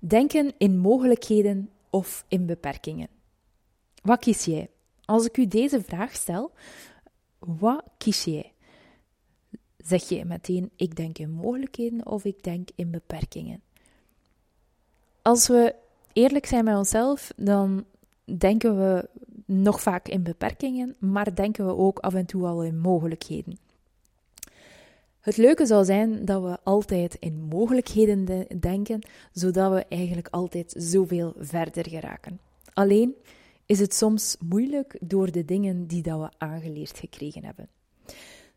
Denken 0.00 0.52
in 0.58 0.78
mogelijkheden 0.78 1.70
of 1.90 2.24
in 2.28 2.46
beperkingen. 2.46 3.08
Wat 4.02 4.18
kies 4.18 4.44
jij? 4.44 4.70
Als 5.04 5.26
ik 5.26 5.36
u 5.36 5.46
deze 5.46 5.82
vraag 5.82 6.14
stel, 6.14 6.52
wat 7.38 7.82
kies 7.98 8.24
jij? 8.24 8.52
Zeg 9.76 10.08
je 10.08 10.24
meteen, 10.24 10.70
ik 10.76 10.96
denk 10.96 11.18
in 11.18 11.30
mogelijkheden 11.30 12.06
of 12.06 12.24
ik 12.24 12.42
denk 12.42 12.68
in 12.74 12.90
beperkingen? 12.90 13.62
Als 15.22 15.48
we 15.48 15.74
eerlijk 16.12 16.46
zijn 16.46 16.64
met 16.64 16.76
onszelf, 16.76 17.32
dan 17.36 17.84
denken 18.38 18.78
we 18.78 19.08
nog 19.44 19.80
vaak 19.80 20.08
in 20.08 20.22
beperkingen, 20.22 20.96
maar 20.98 21.34
denken 21.34 21.66
we 21.66 21.76
ook 21.76 21.98
af 21.98 22.14
en 22.14 22.26
toe 22.26 22.46
al 22.46 22.64
in 22.64 22.78
mogelijkheden. 22.78 23.58
Het 25.20 25.36
leuke 25.36 25.66
zou 25.66 25.84
zijn 25.84 26.24
dat 26.24 26.42
we 26.42 26.58
altijd 26.62 27.14
in 27.14 27.42
mogelijkheden 27.42 28.46
denken, 28.60 29.00
zodat 29.32 29.72
we 29.72 29.84
eigenlijk 29.88 30.28
altijd 30.30 30.74
zoveel 30.78 31.34
verder 31.38 31.88
geraken. 31.88 32.40
Alleen 32.72 33.14
is 33.66 33.80
het 33.80 33.94
soms 33.94 34.36
moeilijk 34.38 34.98
door 35.00 35.30
de 35.30 35.44
dingen 35.44 35.86
die 35.86 36.02
dat 36.02 36.20
we 36.20 36.30
aangeleerd 36.38 36.98
gekregen 36.98 37.44
hebben. 37.44 37.68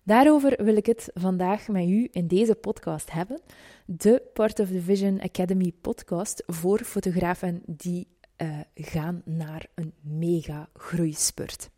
Daarover 0.04 0.64
wil 0.64 0.76
ik 0.76 0.86
het 0.86 1.10
vandaag 1.14 1.68
met 1.68 1.88
u 1.88 2.08
in 2.12 2.28
deze 2.28 2.56
podcast 2.56 3.12
hebben. 3.12 3.42
De 3.86 4.22
Part 4.34 4.60
of 4.60 4.68
the 4.68 4.82
Vision 4.82 5.22
Academy 5.22 5.72
podcast 5.82 6.44
voor 6.48 6.80
fotografen 6.80 7.62
die 7.66 8.08
uh, 8.38 8.60
gaan 8.76 9.22
naar 9.26 9.66
een 9.76 9.94
mega 10.02 10.70
groeispurt. 10.74 11.70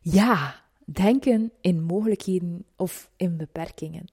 Ja, 0.00 0.62
denken 0.84 1.52
in 1.60 1.82
mogelijkheden 1.82 2.64
of 2.76 3.10
in 3.16 3.36
beperkingen. 3.36 4.06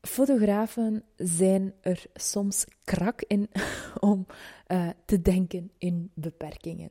Fotografen 0.00 1.02
zijn 1.16 1.74
er 1.80 2.04
soms 2.14 2.66
krak 2.84 3.22
in 3.22 3.48
om 4.00 4.26
uh, 4.68 4.88
te 5.04 5.22
denken 5.22 5.70
in 5.78 6.10
beperkingen. 6.14 6.90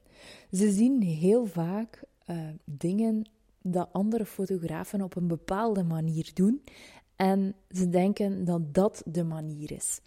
Ze 0.51 0.71
zien 0.71 1.01
heel 1.01 1.45
vaak 1.45 2.03
uh, 2.27 2.37
dingen 2.65 3.29
dat 3.61 3.89
andere 3.91 4.25
fotografen 4.25 5.01
op 5.01 5.15
een 5.15 5.27
bepaalde 5.27 5.83
manier 5.83 6.31
doen 6.33 6.61
en 7.15 7.55
ze 7.69 7.89
denken 7.89 8.45
dat 8.45 8.73
dat 8.73 9.03
de 9.05 9.23
manier 9.23 9.71
is. 9.71 10.01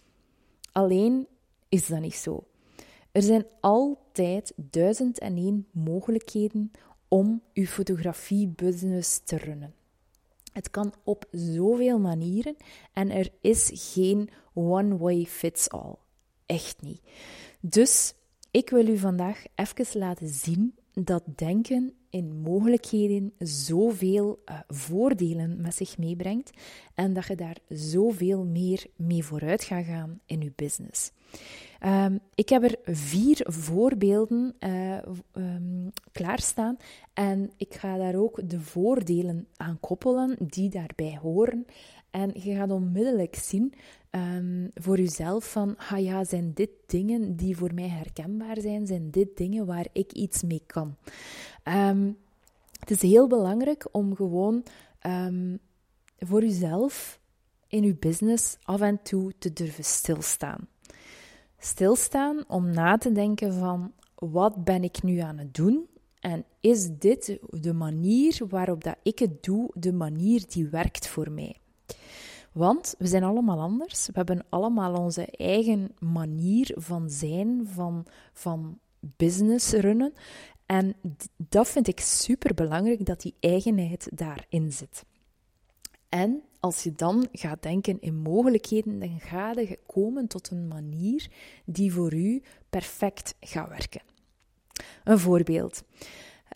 Alleen 0.71 1.27
is 1.69 1.87
dat 1.87 1.99
niet 1.99 2.15
zo. 2.15 2.43
Er 3.11 3.21
zijn 3.21 3.45
altijd 3.59 4.53
duizend 4.55 5.19
en 5.19 5.37
één 5.37 5.67
mogelijkheden 5.71 6.71
om 7.09 7.41
uw 7.53 7.65
fotografiebusiness 7.65 9.21
te 9.23 9.37
runnen. 9.37 9.73
Het 10.53 10.69
kan 10.69 10.93
op 11.03 11.25
zoveel 11.31 11.99
manieren 11.99 12.55
en 12.93 13.11
er 13.11 13.29
is 13.41 13.69
geen 13.73 14.29
one 14.53 14.97
way 14.97 15.25
fits 15.25 15.69
all. 15.69 15.95
Echt 16.45 16.81
niet. 16.81 17.01
Dus 17.59 18.13
ik 18.51 18.69
wil 18.69 18.87
u 18.87 18.97
vandaag 18.97 19.43
even 19.55 19.99
laten 19.99 20.27
zien 20.27 20.75
dat 20.93 21.23
denken 21.35 21.93
in 22.09 22.41
mogelijkheden 22.41 23.33
zoveel 23.39 24.41
uh, 24.45 24.59
voordelen 24.67 25.61
met 25.61 25.75
zich 25.75 25.97
meebrengt 25.97 26.51
en 26.93 27.13
dat 27.13 27.25
je 27.25 27.35
daar 27.35 27.57
zoveel 27.67 28.45
meer 28.45 28.85
mee 28.95 29.23
vooruit 29.23 29.63
gaat 29.63 29.85
gaan 29.85 30.19
in 30.25 30.41
je 30.41 30.51
business. 30.55 31.11
Um, 31.85 32.19
ik 32.35 32.49
heb 32.49 32.63
er 32.63 32.75
vier 32.83 33.39
voorbeelden 33.43 34.55
uh, 34.59 34.97
um, 35.33 35.91
klaarstaan 36.11 36.77
en 37.13 37.51
ik 37.57 37.73
ga 37.73 37.97
daar 37.97 38.15
ook 38.15 38.49
de 38.49 38.59
voordelen 38.59 39.47
aan 39.55 39.79
koppelen 39.79 40.35
die 40.39 40.69
daarbij 40.69 41.17
horen. 41.21 41.65
En 42.11 42.31
je 42.33 42.55
gaat 42.55 42.71
onmiddellijk 42.71 43.35
zien 43.35 43.73
um, 44.11 44.71
voor 44.73 44.97
jezelf 44.97 45.51
van, 45.51 45.77
ah 45.77 46.03
ja, 46.03 46.23
zijn 46.23 46.51
dit 46.53 46.69
dingen 46.85 47.35
die 47.35 47.57
voor 47.57 47.73
mij 47.73 47.87
herkenbaar 47.87 48.61
zijn? 48.61 48.87
Zijn 48.87 49.11
dit 49.11 49.37
dingen 49.37 49.65
waar 49.65 49.87
ik 49.91 50.11
iets 50.11 50.43
mee 50.43 50.63
kan? 50.65 50.95
Het 52.79 52.91
is 52.91 53.01
heel 53.01 53.27
belangrijk 53.27 53.87
om 53.91 54.15
gewoon 54.15 54.63
voor 56.17 56.41
jezelf 56.41 57.19
in 57.67 57.83
je 57.83 57.95
business 57.95 58.57
af 58.63 58.81
en 58.81 59.01
toe 59.01 59.33
te 59.37 59.53
durven 59.53 59.83
stilstaan. 59.83 60.67
Stilstaan 61.59 62.43
om 62.47 62.71
na 62.71 62.97
te 62.97 63.11
denken 63.11 63.53
van, 63.53 63.93
wat 64.15 64.63
ben 64.63 64.83
ik 64.83 65.03
nu 65.03 65.17
aan 65.17 65.37
het 65.37 65.53
doen? 65.53 65.87
En 66.19 66.45
is 66.59 66.89
dit 66.97 67.37
de 67.49 67.73
manier 67.73 68.41
waarop 68.49 68.83
dat 68.83 68.95
ik 69.03 69.19
het 69.19 69.43
doe, 69.43 69.71
de 69.73 69.93
manier 69.93 70.43
die 70.47 70.67
werkt 70.67 71.07
voor 71.07 71.31
mij? 71.31 71.57
Want 72.51 72.95
we 72.97 73.07
zijn 73.07 73.23
allemaal 73.23 73.59
anders. 73.59 74.05
We 74.05 74.13
hebben 74.13 74.45
allemaal 74.49 74.93
onze 74.93 75.25
eigen 75.25 75.91
manier 75.99 76.71
van 76.75 77.09
zijn, 77.09 77.67
van, 77.67 78.05
van 78.33 78.79
business 78.99 79.71
runnen. 79.71 80.13
En 80.65 80.95
dat 81.37 81.67
vind 81.67 81.87
ik 81.87 81.99
super 81.99 82.53
belangrijk 82.53 83.05
dat 83.05 83.21
die 83.21 83.35
eigenheid 83.39 84.09
daarin 84.13 84.71
zit. 84.71 85.05
En 86.09 86.41
als 86.59 86.83
je 86.83 86.93
dan 86.95 87.27
gaat 87.31 87.63
denken 87.63 88.01
in 88.01 88.15
mogelijkheden, 88.15 88.99
dan 88.99 89.19
ga 89.19 89.51
je 89.51 89.79
komen 89.85 90.27
tot 90.27 90.51
een 90.51 90.67
manier 90.67 91.27
die 91.65 91.93
voor 91.93 92.13
u 92.13 92.41
perfect 92.69 93.35
gaat 93.39 93.69
werken. 93.69 94.01
Een 95.03 95.19
voorbeeld. 95.19 95.83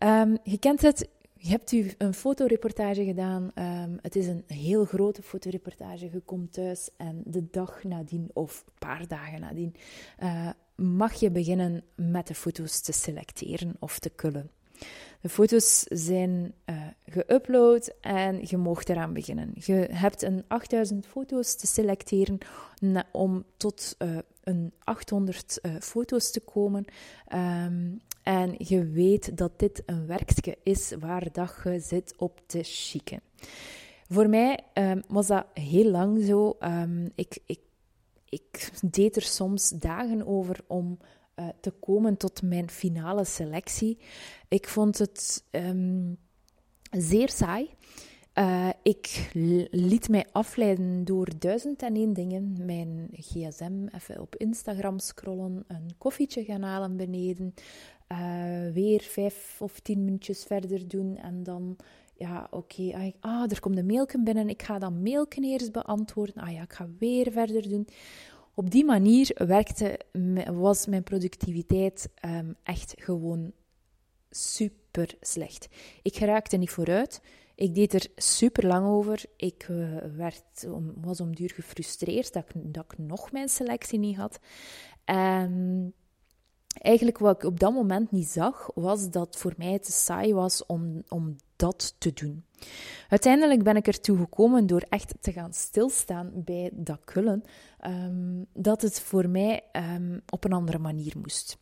Um, 0.04 0.38
je 0.44 0.58
kent 0.58 0.82
het, 0.82 1.10
je 1.34 1.50
hebt 1.50 1.72
u 1.72 1.92
een 1.98 2.14
fotoreportage 2.14 3.06
gedaan. 3.06 3.52
Um, 3.56 3.98
het 4.02 4.16
is 4.16 4.28
een 4.28 4.44
heel 4.48 4.86
grote 4.86 5.22
fotoreportage. 5.22 6.10
Je 6.12 6.20
komt 6.20 6.54
thuis 6.54 6.90
en 6.98 7.22
de 7.26 7.50
dag 7.52 7.84
nadien, 7.84 8.30
of 8.34 8.64
een 8.66 8.74
paar 8.80 9.08
dagen 9.08 9.40
nadien, 9.40 9.76
uh, 10.20 10.50
mag 10.76 11.14
je 11.14 11.32
beginnen 11.32 11.84
met 11.96 12.28
de 12.28 12.36
foto's 12.36 12.82
te 12.82 12.92
selecteren 12.92 13.76
of 13.80 14.00
te 14.00 14.10
kullen. 14.10 14.50
De 15.22 15.30
foto's 15.30 15.80
zijn 15.90 16.54
uh, 16.66 16.76
geüpload 17.10 18.00
en 18.02 18.40
je 18.42 18.58
mocht 18.58 18.90
eraan 18.90 19.14
beginnen. 19.14 19.52
Je 19.54 19.74
hebt 19.92 20.22
een 20.22 20.44
8000 20.48 21.08
foto's 21.08 21.56
te 21.56 21.68
selecteren 21.68 22.38
om 23.12 23.44
tot 23.58 23.96
uh, 24.00 24.18
een 24.44 24.74
800 24.80 25.60
uh, 25.62 25.76
foto's 25.80 26.32
te 26.32 26.40
komen. 26.40 26.86
Um, 27.34 28.02
en 28.24 28.56
je 28.58 28.86
weet 28.86 29.38
dat 29.38 29.60
dit 29.60 29.84
een 29.86 30.06
werkje 30.08 30.58
is 30.64 30.94
waar 31.00 31.32
dat 31.32 31.56
je 31.64 31.80
zit 31.80 32.14
op 32.18 32.42
te 32.46 32.60
chicken. 32.64 33.22
Voor 34.10 34.30
mij 34.30 34.60
um, 34.74 35.04
was 35.08 35.28
dat 35.28 35.46
heel 35.54 35.92
lang 35.92 36.26
zo. 36.26 36.58
Um, 36.60 37.12
ik, 37.16 37.38
ik, 37.46 37.60
ik 38.30 38.72
deed 38.82 39.16
er 39.16 39.22
soms 39.22 39.70
dagen 39.70 40.28
over 40.28 40.60
om 40.68 40.98
uh, 41.36 41.48
te 41.60 41.72
komen 41.72 42.18
tot 42.18 42.42
mijn 42.42 42.70
finale 42.70 43.26
selectie. 43.26 43.98
Ik 44.48 44.68
vond 44.68 44.98
het 44.98 45.44
um, 45.52 46.18
zeer 46.92 47.30
saai. 47.30 47.70
Uh, 48.40 48.70
ik 48.84 49.30
liet 49.72 50.10
mij 50.10 50.26
afleiden 50.32 51.06
door 51.06 51.30
duizend 51.40 51.82
en 51.82 51.96
één 51.96 52.14
dingen. 52.14 52.66
Mijn 52.66 53.10
gsm 53.12 53.88
even 53.96 54.22
op 54.22 54.36
Instagram 54.36 55.00
scrollen, 55.00 55.64
een 55.68 55.92
koffietje 55.98 56.44
gaan 56.44 56.62
halen 56.62 56.98
beneden, 56.98 57.54
uh, 58.12 58.74
weer 58.74 59.02
vijf 59.02 59.58
of 59.62 59.80
tien 59.80 60.04
minuutjes 60.04 60.44
verder 60.44 60.88
doen 60.88 61.18
en 61.18 61.44
dan, 61.44 61.76
ja, 62.16 62.48
oké, 62.52 62.92
ah, 62.94 63.12
ah, 63.20 63.52
er 63.52 63.60
komt 63.60 63.78
een 63.78 63.86
mailje 63.86 64.24
binnen, 64.24 64.50
ik 64.50 64.64
ga 64.64 64.80
dan 64.80 65.04
mailje 65.04 65.42
eerst 65.42 65.72
beantwoorden, 65.72 66.44
ah 66.44 66.52
ja, 66.52 66.62
ik 66.62 66.74
ga 66.74 66.88
weer 67.00 67.32
verder 67.32 67.70
doen. 67.70 67.88
Op 68.56 68.72
die 68.72 68.86
manier 68.86 69.32
werkte, 69.48 70.00
was 70.52 70.86
mijn 70.86 71.04
productiviteit 71.04 72.10
um, 72.26 72.56
echt 72.64 72.94
gewoon 72.98 73.52
super 74.30 75.16
slecht. 75.22 75.68
Ik 76.02 76.16
geraakte 76.16 76.58
niet 76.58 76.70
vooruit. 76.70 77.22
Ik 77.56 77.76
deed 77.76 77.94
er 77.94 78.08
super 78.16 78.68
lang 78.68 78.88
over. 78.88 79.26
Ik 79.38 79.68
uh, 79.72 79.98
werd, 80.16 80.68
was 80.96 81.22
om 81.22 81.36
duur 81.36 81.50
gefrustreerd 81.50 82.34
dat 82.34 82.44
ik, 82.50 82.74
dat 82.74 82.86
ik 82.92 82.98
nog 82.98 83.32
mijn 83.32 83.50
selectie 83.50 84.00
niet 84.00 84.16
had. 84.16 84.40
En 85.04 85.94
eigenlijk 86.74 87.18
wat 87.18 87.36
ik 87.36 87.44
op 87.44 87.60
dat 87.60 87.74
moment 87.74 88.12
niet 88.12 88.28
zag, 88.28 88.70
was 88.76 89.10
dat 89.10 89.38
voor 89.38 89.54
mij 89.58 89.80
te 89.80 89.92
saai 89.92 90.34
was 90.34 90.66
om, 90.66 91.04
om 91.08 91.36
dat 91.56 91.96
te 91.98 92.14
doen. 92.14 92.46
Uiteindelijk 93.10 93.64
ben 93.64 93.76
ik 93.76 93.88
ertoe 93.88 94.18
gekomen 94.18 94.68
door 94.68 94.86
echt 94.90 95.14
te 95.20 95.32
gaan 95.32 95.54
stilstaan 95.54 96.32
bij 96.36 96.70
dat 96.74 97.00
kullen, 97.06 97.44
um, 97.88 98.46
dat 98.54 98.82
het 98.82 99.00
voor 99.00 99.30
mij 99.30 99.62
um, 99.96 100.22
op 100.30 100.44
een 100.44 100.54
andere 100.54 100.80
manier 100.80 101.14
moest. 101.22 101.58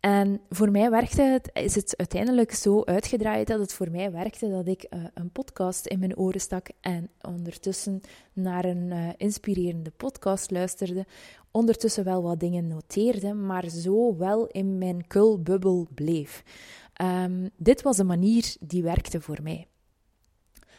En 0.00 0.40
voor 0.48 0.70
mij 0.70 0.90
werkte 0.90 1.22
het, 1.22 1.50
is 1.52 1.74
het 1.74 1.94
uiteindelijk 1.96 2.52
zo 2.52 2.84
uitgedraaid 2.84 3.46
dat 3.46 3.60
het 3.60 3.72
voor 3.72 3.90
mij 3.90 4.12
werkte 4.12 4.50
dat 4.50 4.66
ik 4.66 4.86
uh, 4.90 5.04
een 5.14 5.30
podcast 5.30 5.86
in 5.86 5.98
mijn 5.98 6.16
oren 6.16 6.40
stak 6.40 6.68
en 6.80 7.10
ondertussen 7.20 8.00
naar 8.32 8.64
een 8.64 8.90
uh, 8.90 9.08
inspirerende 9.16 9.90
podcast 9.90 10.50
luisterde. 10.50 11.06
Ondertussen 11.50 12.04
wel 12.04 12.22
wat 12.22 12.40
dingen 12.40 12.66
noteerde, 12.66 13.32
maar 13.34 13.68
zo 13.68 14.16
wel 14.16 14.46
in 14.46 14.78
mijn 14.78 15.06
kulbubbel 15.06 15.86
bleef. 15.94 16.42
Um, 17.02 17.50
dit 17.56 17.82
was 17.82 17.98
een 17.98 18.06
manier 18.06 18.56
die 18.60 18.82
werkte 18.82 19.20
voor 19.20 19.38
mij. 19.42 19.66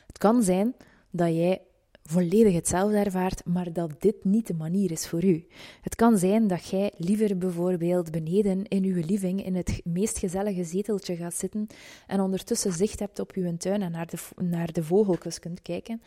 Het 0.07 0.17
kan 0.17 0.43
zijn 0.43 0.75
dat 1.09 1.27
jij 1.27 1.61
volledig 2.03 2.53
hetzelfde 2.53 2.97
ervaart, 2.97 3.45
maar 3.45 3.73
dat 3.73 4.01
dit 4.01 4.23
niet 4.23 4.47
de 4.47 4.53
manier 4.53 4.91
is 4.91 5.07
voor 5.07 5.23
u. 5.23 5.45
Het 5.81 5.95
kan 5.95 6.17
zijn 6.17 6.47
dat 6.47 6.65
jij 6.65 6.91
liever 6.97 7.37
bijvoorbeeld 7.37 8.11
beneden 8.11 8.67
in 8.67 8.83
uw 8.83 9.01
living 9.05 9.45
in 9.45 9.55
het 9.55 9.81
meest 9.83 10.17
gezellige 10.17 10.63
zeteltje 10.63 11.15
gaat 11.15 11.33
zitten 11.33 11.67
en 12.07 12.19
ondertussen 12.21 12.73
zicht 12.73 12.99
hebt 12.99 13.19
op 13.19 13.31
uw 13.31 13.57
tuin 13.57 13.81
en 13.81 13.91
naar 13.91 14.07
de, 14.07 14.43
naar 14.43 14.71
de 14.71 14.83
vogeltjes 14.83 15.39
kunt 15.39 15.61
kijken. 15.61 16.01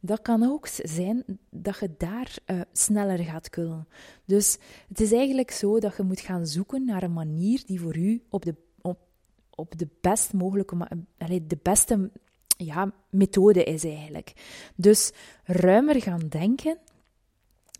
Dat 0.00 0.22
kan 0.22 0.42
ook 0.42 0.66
zijn 0.66 1.24
dat 1.50 1.78
je 1.78 1.94
daar 1.98 2.36
uh, 2.46 2.60
sneller 2.72 3.18
gaat 3.18 3.50
kullen. 3.50 3.88
Dus 4.24 4.58
het 4.88 5.00
is 5.00 5.12
eigenlijk 5.12 5.50
zo 5.50 5.78
dat 5.80 5.96
je 5.96 6.02
moet 6.02 6.20
gaan 6.20 6.46
zoeken 6.46 6.84
naar 6.84 7.02
een 7.02 7.12
manier 7.12 7.62
die 7.66 7.80
voor 7.80 7.96
u 7.96 8.22
op 8.28 8.44
de, 8.44 8.54
op 9.60 9.78
de 9.78 9.88
best 10.00 10.32
mogelijke, 10.32 10.76
de 11.46 11.58
beste 11.62 12.10
ja, 12.64 12.92
methode 13.10 13.64
is 13.64 13.84
eigenlijk. 13.84 14.32
Dus 14.76 15.12
ruimer 15.44 16.02
gaan 16.02 16.28
denken 16.28 16.78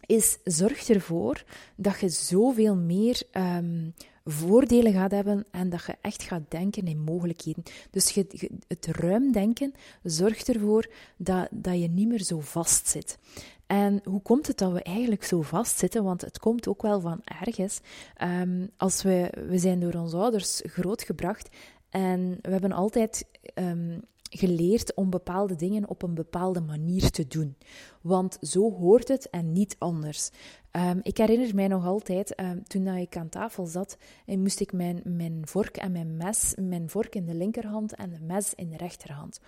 is 0.06 0.38
zorg 0.44 0.88
ervoor 0.88 1.44
dat 1.76 2.00
je 2.00 2.08
zoveel 2.08 2.76
meer 2.76 3.22
um, 3.32 3.94
voordelen 4.24 4.92
gaat 4.92 5.10
hebben 5.10 5.46
en 5.50 5.70
dat 5.70 5.84
je 5.84 5.94
echt 6.00 6.22
gaat 6.22 6.42
denken 6.48 6.86
in 6.86 7.00
mogelijkheden. 7.00 7.62
Dus 7.90 8.10
je, 8.10 8.50
het 8.68 8.86
ruim 8.86 9.32
denken 9.32 9.74
zorgt 10.02 10.48
ervoor 10.48 10.90
dat, 11.16 11.48
dat 11.50 11.80
je 11.80 11.88
niet 11.88 12.08
meer 12.08 12.22
zo 12.22 12.40
vast 12.40 12.88
zit. 12.88 13.18
En 13.66 14.00
hoe 14.04 14.22
komt 14.22 14.46
het 14.46 14.58
dat 14.58 14.72
we 14.72 14.82
eigenlijk 14.82 15.24
zo 15.24 15.42
vastzitten? 15.42 16.04
Want 16.04 16.20
het 16.20 16.38
komt 16.38 16.68
ook 16.68 16.82
wel 16.82 17.00
van 17.00 17.20
ergens. 17.24 17.80
Um, 18.22 18.70
als 18.76 19.02
we, 19.02 19.32
we 19.48 19.58
zijn 19.58 19.80
door 19.80 19.94
onze 19.94 20.16
ouders 20.16 20.60
grootgebracht 20.64 21.48
en 21.90 22.38
we 22.42 22.50
hebben 22.50 22.72
altijd 22.72 23.26
um, 23.54 24.02
geleerd 24.30 24.94
om 24.94 25.10
bepaalde 25.10 25.56
dingen 25.56 25.88
op 25.88 26.02
een 26.02 26.14
bepaalde 26.14 26.60
manier 26.60 27.10
te 27.10 27.26
doen. 27.26 27.56
Want 28.00 28.38
zo 28.40 28.72
hoort 28.72 29.08
het 29.08 29.30
en 29.30 29.52
niet 29.52 29.76
anders. 29.78 30.30
Um, 30.72 31.00
ik 31.02 31.16
herinner 31.16 31.54
mij 31.54 31.68
nog 31.68 31.86
altijd, 31.86 32.40
um, 32.40 32.64
toen 32.64 32.86
ik 32.86 33.16
aan 33.16 33.28
tafel 33.28 33.66
zat, 33.66 33.96
en 34.26 34.40
moest 34.40 34.60
ik 34.60 34.72
mijn, 34.72 35.00
mijn 35.04 35.42
vork 35.44 35.76
en 35.76 35.92
mijn 35.92 36.16
mes, 36.16 36.54
mijn 36.60 36.90
vork 36.90 37.14
in 37.14 37.26
de 37.26 37.34
linkerhand 37.34 37.94
en 37.94 38.10
de 38.10 38.20
mes 38.20 38.54
in 38.54 38.70
de 38.70 38.76
rechterhand. 38.76 39.40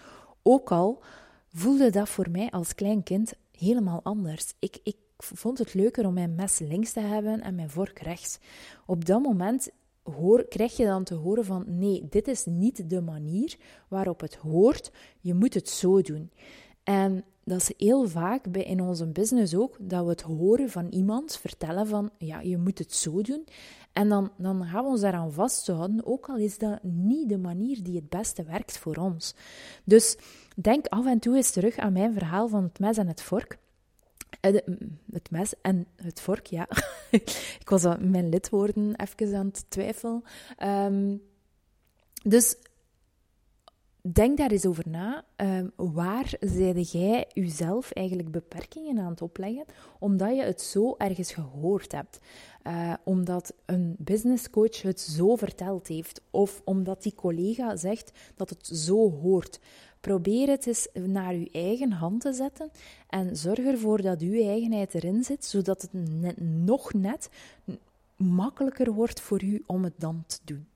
Ook 0.43 0.71
al 0.71 1.03
voelde 1.53 1.91
dat 1.91 2.09
voor 2.09 2.31
mij 2.31 2.51
als 2.51 2.75
klein 2.75 3.03
kind 3.03 3.35
helemaal 3.59 4.01
anders. 4.03 4.55
Ik, 4.59 4.79
ik 4.83 4.97
vond 5.17 5.59
het 5.59 5.75
leuker 5.75 6.07
om 6.07 6.15
mijn 6.15 6.35
mes 6.35 6.59
links 6.59 6.93
te 6.93 7.01
hebben 7.01 7.41
en 7.41 7.55
mijn 7.55 7.71
vork 7.71 7.99
rechts. 7.99 8.39
Op 8.87 9.05
dat 9.05 9.23
moment 9.23 9.71
hoor, 10.03 10.49
krijg 10.49 10.77
je 10.77 10.85
dan 10.85 11.05
te 11.05 11.15
horen 11.15 11.45
van 11.45 11.65
nee, 11.67 12.07
dit 12.11 12.29
is 12.29 12.45
niet 12.45 12.91
de 12.91 13.01
manier 13.01 13.57
waarop 13.89 14.21
het 14.21 14.35
hoort, 14.35 14.91
je 15.21 15.35
moet 15.35 15.55
het 15.55 15.69
zo 15.69 16.01
doen. 16.01 16.31
En 16.83 17.25
dat 17.45 17.61
is 17.61 17.73
heel 17.77 18.09
vaak 18.09 18.51
bij 18.51 18.63
in 18.63 18.81
onze 18.81 19.07
business 19.07 19.55
ook, 19.55 19.77
dat 19.81 20.05
we 20.05 20.11
het 20.11 20.21
horen 20.21 20.71
van 20.71 20.89
iemand 20.89 21.37
vertellen 21.37 21.87
van 21.87 22.11
ja, 22.19 22.41
je 22.41 22.59
moet 22.59 22.79
het 22.79 22.93
zo 22.93 23.23
doen. 23.23 23.45
En 23.93 24.09
dan, 24.09 24.31
dan 24.37 24.65
gaan 24.65 24.85
we 24.85 24.91
ons 24.91 25.01
daaraan 25.01 25.33
vasthouden, 25.33 26.07
ook 26.07 26.29
al 26.29 26.37
is 26.37 26.59
dat 26.59 26.83
niet 26.83 27.29
de 27.29 27.39
manier 27.39 27.83
die 27.83 27.97
het 27.97 28.09
beste 28.09 28.43
werkt 28.43 28.79
voor 28.79 28.97
ons. 28.97 29.35
Dus 29.85 30.17
denk 30.57 30.87
af 30.87 31.07
en 31.07 31.19
toe 31.19 31.37
eens 31.37 31.51
terug 31.51 31.77
aan 31.77 31.93
mijn 31.93 32.13
verhaal 32.13 32.49
van 32.49 32.63
het 32.63 32.79
mes 32.79 32.97
en 32.97 33.07
het 33.07 33.23
vork. 33.23 33.59
Eh, 34.41 34.55
het 35.13 35.31
mes 35.31 35.55
en 35.61 35.87
het 35.97 36.21
vork, 36.21 36.47
ja. 36.47 36.69
ik 37.63 37.69
was 37.69 37.85
aan 37.85 38.11
mijn 38.11 38.29
lidwoorden 38.29 38.95
even 38.97 39.37
aan 39.37 39.47
het 39.47 39.65
twijfelen. 39.69 40.23
Um, 40.63 41.23
dus 42.23 42.57
denk 44.11 44.39
daar 44.39 44.51
eens 44.51 44.67
over 44.67 44.89
na. 44.89 45.25
Um, 45.37 45.73
waar 45.77 46.35
zijde 46.41 46.83
jij 46.83 47.27
jezelf 47.33 47.91
eigenlijk 47.91 48.31
beperkingen 48.31 48.99
aan 48.99 49.11
het 49.11 49.23
opleggen, 49.23 49.65
omdat 49.99 50.37
je 50.37 50.43
het 50.43 50.63
zo 50.63 50.95
ergens 50.99 51.33
gehoord 51.33 51.93
hebt? 51.93 52.19
Uh, 52.67 52.95
omdat 53.05 53.55
een 53.67 53.95
businesscoach 53.99 54.83
het 54.83 55.01
zo 55.01 55.37
verteld 55.37 55.89
heeft, 55.89 56.21
of 56.31 56.63
omdat 56.65 57.03
die 57.03 57.15
collega 57.15 57.77
zegt 57.77 58.13
dat 58.37 58.51
het 58.51 58.67
zo 58.67 59.11
hoort. 59.11 59.61
Probeer 60.01 60.49
het 60.49 60.67
eens 60.67 60.89
naar 60.93 61.33
uw 61.33 61.47
eigen 61.53 61.93
hand 61.93 62.21
te 62.21 62.33
zetten 62.33 62.71
en 63.09 63.37
zorg 63.37 63.59
ervoor 63.59 64.03
dat 64.03 64.21
uw 64.21 64.43
eigenheid 64.43 64.95
erin 64.95 65.25
zit, 65.25 65.45
zodat 65.45 65.83
het 65.83 65.93
net, 65.93 66.41
nog 66.41 66.93
net 66.93 67.29
makkelijker 68.17 68.93
wordt 68.93 69.21
voor 69.21 69.43
u 69.43 69.63
om 69.67 69.85
het 69.85 69.95
dan 69.97 70.25
te 70.27 70.39
doen. 70.45 70.67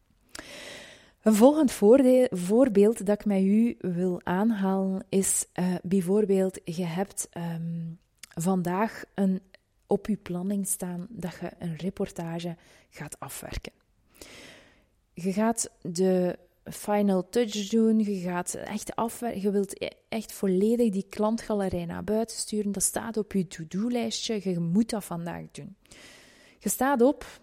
Een 1.27 1.35
volgend 1.35 1.73
voorbeeld 2.31 3.07
dat 3.07 3.21
ik 3.21 3.25
met 3.25 3.43
u 3.43 3.77
wil 3.81 4.21
aanhalen 4.25 5.05
is 5.09 5.47
uh, 5.55 5.75
bijvoorbeeld, 5.83 6.61
je 6.65 6.85
hebt 6.85 7.29
um, 7.37 7.99
vandaag 8.35 9.05
een, 9.15 9.41
op 9.87 10.07
je 10.07 10.17
planning 10.17 10.67
staan 10.67 11.07
dat 11.11 11.37
je 11.41 11.51
een 11.59 11.77
reportage 11.77 12.57
gaat 12.91 13.21
afwerken. 13.21 13.73
Je 15.15 15.33
gaat 15.33 15.71
de 15.83 16.39
final 16.65 17.29
touch 17.29 17.69
doen. 17.69 17.99
Je 17.99 18.21
gaat 18.21 18.55
echt 18.55 18.97
afwerken. 18.97 19.41
Je 19.41 19.51
wilt 19.51 19.83
e- 19.83 19.89
echt 20.09 20.33
volledig 20.33 20.91
die 20.91 21.07
klantgalerij 21.09 21.85
naar 21.85 22.05
buiten 22.05 22.37
sturen. 22.37 22.73
Dat 22.73 22.83
staat 22.83 23.17
op 23.17 23.33
je 23.33 23.47
to-do-lijstje. 23.47 24.51
Je 24.51 24.59
moet 24.59 24.91
dat 24.91 25.05
vandaag 25.05 25.51
doen. 25.53 25.77
Je 26.59 26.69
staat 26.69 27.03
op 27.03 27.41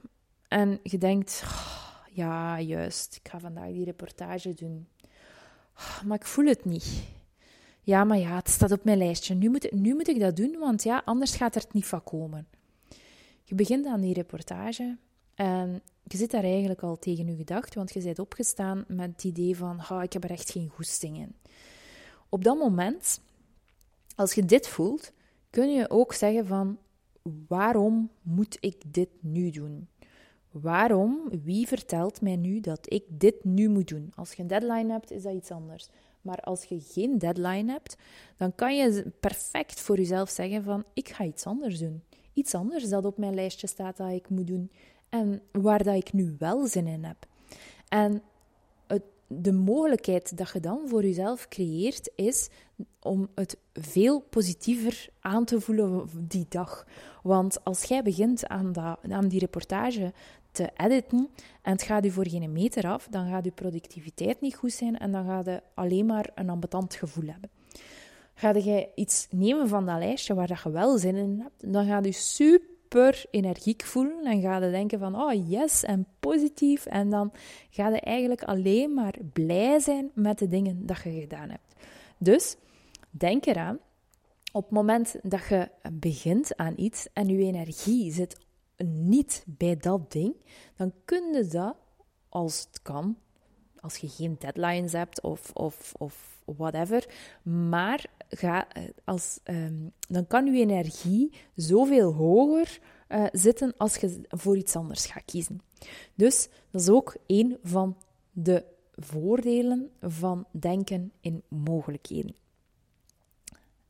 en 0.47 0.79
je 0.83 0.97
denkt: 0.97 1.43
ja, 2.13 2.59
juist, 2.59 3.15
ik 3.15 3.29
ga 3.29 3.39
vandaag 3.39 3.71
die 3.71 3.85
reportage 3.85 4.53
doen. 4.53 4.87
Oh, 5.77 6.03
maar 6.03 6.17
ik 6.17 6.25
voel 6.25 6.45
het 6.45 6.65
niet. 6.65 7.03
Ja, 7.81 8.03
maar 8.03 8.17
ja, 8.17 8.35
het 8.35 8.49
staat 8.49 8.71
op 8.71 8.83
mijn 8.83 8.97
lijstje. 8.97 9.35
Nu 9.35 9.49
moet, 9.49 9.71
nu 9.71 9.95
moet 9.95 10.07
ik 10.07 10.19
dat 10.19 10.35
doen, 10.35 10.55
want 10.59 10.83
ja, 10.83 11.01
anders 11.05 11.35
gaat 11.35 11.55
er 11.55 11.65
niet 11.71 11.85
van 11.85 12.03
komen. 12.03 12.47
Je 13.43 13.55
begint 13.55 13.85
aan 13.85 14.01
die 14.01 14.13
reportage 14.13 14.97
en 15.35 15.81
je 16.03 16.17
zit 16.17 16.31
daar 16.31 16.43
eigenlijk 16.43 16.81
al 16.81 16.99
tegen 16.99 17.27
je 17.27 17.35
gedacht, 17.35 17.75
want 17.75 17.93
je 17.93 18.01
bent 18.01 18.19
opgestaan 18.19 18.85
met 18.87 19.11
het 19.11 19.23
idee 19.23 19.57
van, 19.57 20.01
ik 20.01 20.13
heb 20.13 20.23
er 20.23 20.31
echt 20.31 20.51
geen 20.51 20.69
goesting 20.69 21.17
in. 21.17 21.35
Op 22.29 22.43
dat 22.43 22.57
moment, 22.57 23.19
als 24.15 24.33
je 24.33 24.45
dit 24.45 24.67
voelt, 24.67 25.11
kun 25.49 25.73
je 25.73 25.89
ook 25.89 26.13
zeggen 26.13 26.45
van, 26.45 26.77
waarom 27.47 28.09
moet 28.21 28.57
ik 28.59 28.81
dit 28.87 29.09
nu 29.19 29.49
doen? 29.49 29.87
Waarom? 30.53 31.29
Wie 31.43 31.67
vertelt 31.67 32.21
mij 32.21 32.35
nu 32.35 32.59
dat 32.59 32.93
ik 32.93 33.03
dit 33.07 33.43
nu 33.43 33.69
moet 33.69 33.87
doen? 33.87 34.11
Als 34.15 34.33
je 34.33 34.41
een 34.41 34.47
deadline 34.47 34.91
hebt, 34.91 35.11
is 35.11 35.23
dat 35.23 35.33
iets 35.33 35.51
anders. 35.51 35.87
Maar 36.21 36.39
als 36.39 36.63
je 36.63 36.79
geen 36.79 37.17
deadline 37.17 37.71
hebt, 37.71 37.97
dan 38.37 38.55
kan 38.55 38.75
je 38.75 39.11
perfect 39.19 39.79
voor 39.79 39.97
jezelf 39.97 40.29
zeggen 40.29 40.63
van, 40.63 40.83
ik 40.93 41.09
ga 41.09 41.23
iets 41.23 41.45
anders 41.45 41.79
doen. 41.79 42.03
Iets 42.33 42.55
anders 42.55 42.89
dat 42.89 43.05
op 43.05 43.17
mijn 43.17 43.33
lijstje 43.33 43.67
staat 43.67 43.97
dat 43.97 44.11
ik 44.11 44.29
moet 44.29 44.47
doen 44.47 44.71
en 45.09 45.41
waar 45.51 45.83
dat 45.83 45.95
ik 45.95 46.13
nu 46.13 46.35
wel 46.39 46.67
zin 46.67 46.87
in 46.87 47.03
heb. 47.03 47.17
En 47.87 48.21
het, 48.87 49.03
de 49.27 49.51
mogelijkheid 49.51 50.37
dat 50.37 50.51
je 50.53 50.59
dan 50.59 50.79
voor 50.85 51.01
jezelf 51.01 51.47
creëert, 51.47 52.11
is 52.15 52.49
om 52.99 53.27
het 53.35 53.57
veel 53.73 54.19
positiever 54.19 55.09
aan 55.19 55.45
te 55.45 55.61
voelen 55.61 56.09
die 56.27 56.45
dag. 56.49 56.87
Want 57.23 57.63
als 57.63 57.83
jij 57.83 58.03
begint 58.03 58.47
aan, 58.47 58.71
dat, 58.71 58.99
aan 59.09 59.27
die 59.27 59.39
reportage 59.39 60.13
te 60.53 60.69
editen 60.77 61.29
en 61.61 61.71
het 61.71 61.81
gaat 61.81 62.05
u 62.05 62.11
voor 62.11 62.27
geen 62.27 62.51
meter 62.51 62.87
af, 62.87 63.07
dan 63.09 63.29
gaat 63.29 63.45
uw 63.45 63.51
productiviteit 63.51 64.41
niet 64.41 64.55
goed 64.55 64.71
zijn 64.71 64.97
en 64.97 65.11
dan 65.11 65.25
gaat 65.25 65.45
je 65.45 65.61
alleen 65.73 66.05
maar 66.05 66.29
een 66.35 66.49
ambetant 66.49 66.95
gevoel 66.95 67.29
hebben. 67.29 67.49
Ga 68.33 68.49
je 68.49 68.89
iets 68.95 69.27
nemen 69.29 69.67
van 69.67 69.85
dat 69.85 69.97
lijstje 69.97 70.33
waar 70.33 70.47
dat 70.47 70.61
je 70.63 70.71
wel 70.71 70.97
zin 70.97 71.15
in 71.15 71.39
hebt, 71.41 71.73
dan 71.73 71.85
gaat 71.85 72.05
je 72.05 72.11
super 72.11 73.25
energiek 73.31 73.83
voelen 73.83 74.25
en 74.25 74.41
ga 74.41 74.57
je 74.57 74.71
denken 74.71 74.99
van, 74.99 75.21
oh 75.21 75.49
yes, 75.49 75.83
en 75.83 76.07
positief. 76.19 76.85
En 76.85 77.09
dan 77.09 77.31
ga 77.69 77.89
je 77.89 77.99
eigenlijk 77.99 78.43
alleen 78.43 78.93
maar 78.93 79.15
blij 79.33 79.79
zijn 79.79 80.11
met 80.13 80.39
de 80.39 80.47
dingen 80.47 80.85
dat 80.85 81.01
je 81.03 81.11
gedaan 81.11 81.49
hebt. 81.49 81.75
Dus 82.17 82.55
denk 83.09 83.45
eraan, 83.45 83.79
op 84.51 84.63
het 84.63 84.71
moment 84.71 85.15
dat 85.23 85.47
je 85.49 85.69
begint 85.91 86.57
aan 86.57 86.73
iets 86.75 87.07
en 87.13 87.27
je 87.27 87.43
energie 87.43 88.11
zit 88.11 88.39
niet 88.83 89.43
bij 89.47 89.77
dat 89.77 90.11
ding, 90.11 90.35
dan 90.75 90.93
kun 91.05 91.33
je 91.33 91.45
dat, 91.45 91.75
als 92.29 92.59
het 92.59 92.81
kan, 92.81 93.17
als 93.79 93.97
je 93.97 94.09
geen 94.09 94.35
deadlines 94.39 94.91
hebt 94.91 95.21
of, 95.21 95.51
of, 95.53 95.93
of 95.97 96.41
whatever, 96.45 97.09
maar 97.43 98.05
ga, 98.29 98.67
als, 99.03 99.39
um, 99.43 99.91
dan 100.07 100.27
kan 100.27 100.45
je 100.45 100.61
energie 100.61 101.33
zoveel 101.55 102.13
hoger 102.13 102.79
uh, 103.09 103.25
zitten 103.31 103.73
als 103.77 103.95
je 103.95 104.21
voor 104.29 104.57
iets 104.57 104.75
anders 104.75 105.05
gaat 105.05 105.25
kiezen. 105.25 105.61
Dus 106.15 106.49
dat 106.71 106.81
is 106.81 106.89
ook 106.89 107.15
een 107.27 107.57
van 107.63 107.97
de 108.31 108.65
voordelen 108.95 109.91
van 110.01 110.45
denken 110.51 111.11
in 111.21 111.43
mogelijkheden. 111.47 112.35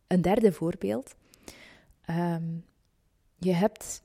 Een 0.08 0.22
derde 0.22 0.52
voorbeeld. 0.52 1.16
Um, 2.10 2.66
je 3.38 3.54
hebt 3.54 4.04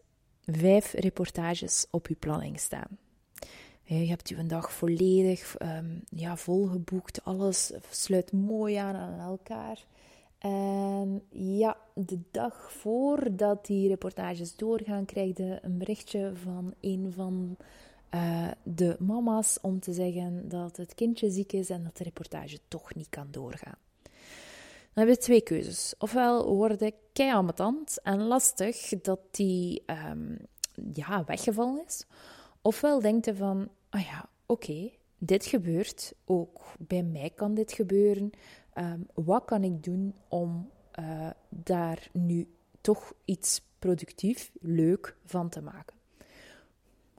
vijf 0.50 0.92
reportages 0.92 1.86
op 1.90 2.08
je 2.08 2.14
planning 2.14 2.60
staan. 2.60 2.98
Je 3.82 3.94
hebt 3.94 4.28
je 4.28 4.46
dag 4.46 4.72
volledig 4.72 5.56
um, 5.62 6.02
ja, 6.08 6.36
volgeboekt, 6.36 7.24
alles 7.24 7.72
sluit 7.90 8.32
mooi 8.32 8.74
aan 8.74 8.94
aan 8.94 9.18
elkaar. 9.18 9.84
En 10.38 11.22
ja, 11.30 11.76
de 11.94 12.18
dag 12.30 12.72
voordat 12.72 13.66
die 13.66 13.88
reportages 13.88 14.56
doorgaan, 14.56 15.04
krijg 15.04 15.36
je 15.36 15.58
een 15.62 15.78
berichtje 15.78 16.32
van 16.34 16.74
een 16.80 17.12
van 17.12 17.56
uh, 18.14 18.48
de 18.62 18.96
mama's 18.98 19.58
om 19.62 19.80
te 19.80 19.92
zeggen 19.92 20.48
dat 20.48 20.76
het 20.76 20.94
kindje 20.94 21.30
ziek 21.30 21.52
is 21.52 21.70
en 21.70 21.82
dat 21.82 21.96
de 21.96 22.04
reportage 22.04 22.58
toch 22.68 22.94
niet 22.94 23.08
kan 23.08 23.26
doorgaan. 23.30 23.78
Dan 24.98 25.06
heb 25.06 25.16
je 25.16 25.22
twee 25.22 25.40
keuzes. 25.40 25.94
Ofwel 25.98 26.54
worden 26.54 26.92
keiambetant 27.12 28.00
en 28.02 28.22
lastig 28.22 28.88
dat 29.02 29.20
die 29.30 29.82
um, 30.10 30.38
ja, 30.92 31.24
weggevallen 31.24 31.84
is. 31.86 32.06
Ofwel 32.62 33.00
denkt 33.00 33.24
je 33.24 33.34
van, 33.34 33.68
ah 33.88 34.00
ja, 34.00 34.28
oké, 34.46 34.90
dit 35.18 35.46
gebeurt, 35.46 36.14
ook 36.24 36.62
bij 36.78 37.02
mij 37.02 37.30
kan 37.30 37.54
dit 37.54 37.72
gebeuren. 37.72 38.30
Um, 38.74 39.06
wat 39.14 39.44
kan 39.44 39.64
ik 39.64 39.82
doen 39.84 40.14
om 40.28 40.70
uh, 41.00 41.30
daar 41.48 42.08
nu 42.12 42.48
toch 42.80 43.12
iets 43.24 43.62
productief, 43.78 44.50
leuk 44.60 45.16
van 45.24 45.48
te 45.48 45.60
maken? 45.60 45.96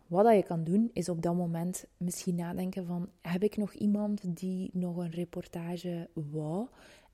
Wat 0.08 0.24
dat 0.24 0.36
je 0.36 0.44
kan 0.44 0.64
doen, 0.64 0.90
is 0.94 1.10
op 1.10 1.22
dat 1.22 1.36
moment 1.36 1.86
misschien 1.98 2.36
nadenken 2.36 2.86
van... 2.86 3.10
Heb 3.22 3.44
ik 3.44 3.58
nog 3.58 3.74
iemand 3.74 4.22
die 4.38 4.70
nog 4.74 4.98
een 4.98 5.12
reportage 5.12 6.10
wou 6.14 6.68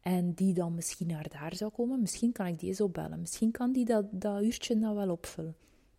en 0.05 0.33
die 0.33 0.53
dan 0.53 0.75
misschien 0.75 1.07
naar 1.07 1.27
daar 1.29 1.55
zou 1.55 1.71
komen? 1.71 2.01
Misschien 2.01 2.31
kan 2.31 2.45
ik 2.45 2.59
deze 2.59 2.83
opbellen. 2.83 3.19
Misschien 3.19 3.51
kan 3.51 3.71
die 3.71 3.85
dat, 3.85 4.05
dat 4.12 4.41
uurtje 4.41 4.75
nou 4.75 4.95
wel 4.95 5.09
opvullen. 5.09 5.55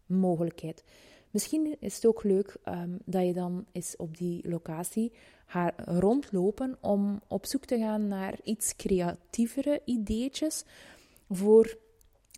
Mogelijkheid. 0.06 0.84
Misschien 1.30 1.76
is 1.80 1.94
het 1.94 2.06
ook 2.06 2.22
leuk 2.22 2.56
um, 2.64 2.98
dat 3.04 3.26
je 3.26 3.32
dan 3.32 3.66
eens 3.72 3.96
op 3.96 4.16
die 4.16 4.48
locatie 4.48 5.12
gaat 5.46 5.74
rondlopen 5.84 6.76
om 6.80 7.20
op 7.28 7.46
zoek 7.46 7.64
te 7.64 7.78
gaan 7.78 8.08
naar 8.08 8.38
iets 8.42 8.76
creatievere 8.76 9.82
ideetjes 9.84 10.64
voor 11.30 11.78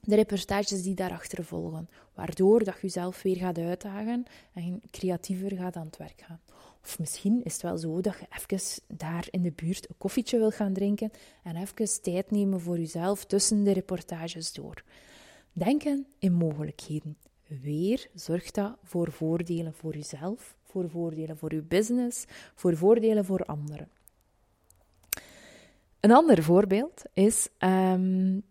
de 0.03 0.15
reportages 0.15 0.83
die 0.83 0.95
daarachter 0.95 1.45
volgen. 1.45 1.89
Waardoor 2.15 2.65
dat 2.65 2.75
je 2.75 2.81
jezelf 2.81 3.23
weer 3.23 3.37
gaat 3.37 3.59
uitdagen 3.59 4.25
en 4.53 4.83
creatiever 4.91 5.57
gaat 5.57 5.77
aan 5.77 5.87
het 5.87 5.97
werk 5.97 6.23
gaan. 6.27 6.41
Of 6.89 6.99
misschien 6.99 7.45
is 7.45 7.53
het 7.53 7.63
wel 7.63 7.79
zo 7.79 8.01
dat 8.01 8.17
je 8.19 8.27
even 8.39 8.83
daar 8.97 9.27
in 9.31 9.43
de 9.43 9.53
buurt 9.53 9.89
een 9.89 9.95
koffietje 9.99 10.39
wil 10.39 10.51
gaan 10.51 10.73
drinken 10.73 11.11
en 11.43 11.57
even 11.57 12.03
tijd 12.03 12.31
nemen 12.31 12.61
voor 12.61 12.79
jezelf 12.79 13.25
tussen 13.25 13.65
de 13.65 13.73
reportages 13.73 14.53
door. 14.53 14.83
Denken 15.53 16.07
in 16.19 16.33
mogelijkheden. 16.33 17.17
Weer 17.47 18.09
zorgt 18.15 18.55
dat 18.55 18.79
voor 18.83 19.13
voordelen 19.13 19.75
voor 19.75 19.95
jezelf, 19.95 20.57
voor 20.63 20.91
voordelen 20.91 21.39
voor 21.39 21.55
je 21.55 21.63
business, 21.63 22.25
voor 22.55 22.77
voordelen 22.77 23.25
voor 23.25 23.45
anderen. 23.45 23.89
Een 26.01 26.13
ander 26.13 26.43
voorbeeld 26.43 27.03
is 27.13 27.49
um, 27.59 28.43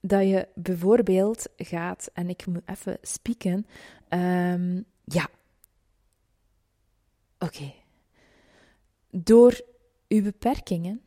dat 0.00 0.22
je 0.22 0.48
bijvoorbeeld 0.54 1.48
gaat, 1.56 2.10
en 2.12 2.28
ik 2.28 2.46
moet 2.46 2.62
even 2.64 2.98
spieken, 3.02 3.66
um, 4.08 4.84
ja, 5.04 5.28
oké, 7.38 7.72
door 9.10 9.60
je 10.06 10.22
beperkingen 10.22 11.02